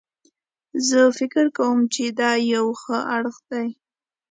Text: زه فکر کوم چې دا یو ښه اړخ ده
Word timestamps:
زه 0.87 0.99
فکر 1.19 1.45
کوم 1.57 1.77
چې 1.93 2.03
دا 2.19 2.31
یو 2.53 2.65
ښه 2.81 2.97
اړخ 3.15 3.37
ده 3.49 3.61